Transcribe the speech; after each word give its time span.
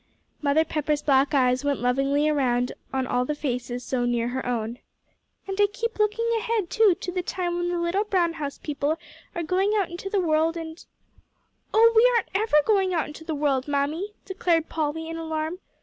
Mother 0.41 0.65
Pepper's 0.65 1.03
black 1.03 1.35
eyes 1.35 1.63
went 1.63 1.79
lovingly 1.79 2.27
around 2.27 2.71
on 2.91 3.05
all 3.05 3.23
the 3.23 3.35
faces 3.35 3.83
so 3.83 4.03
near 4.03 4.29
her 4.29 4.43
own. 4.47 4.79
"And 5.47 5.61
I 5.61 5.67
keep 5.71 5.99
looking 5.99 6.25
ahead, 6.39 6.71
too, 6.71 6.95
to 6.99 7.11
the 7.11 7.21
time 7.21 7.55
when 7.55 7.69
the 7.69 7.77
little 7.77 8.05
brown 8.05 8.33
house 8.33 8.57
people 8.57 8.97
are 9.35 9.43
going 9.43 9.75
out 9.75 9.91
into 9.91 10.09
the 10.09 10.19
world 10.19 10.57
and" 10.57 10.83
"Oh, 11.75 11.93
we 11.95 12.11
aren't 12.15 12.29
ever 12.33 12.57
going 12.65 12.95
out 12.95 13.05
into 13.05 13.23
the 13.23 13.35
world, 13.35 13.67
Mammy," 13.67 14.13
declared 14.25 14.69
Polly, 14.69 15.07
in 15.07 15.17
alarm. 15.17 15.59